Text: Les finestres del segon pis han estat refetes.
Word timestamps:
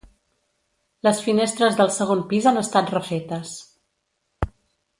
Les 1.07 1.19
finestres 1.25 1.77
del 1.81 1.93
segon 1.97 2.23
pis 2.33 2.47
han 2.53 2.59
estat 2.63 2.91
refetes. 2.97 3.53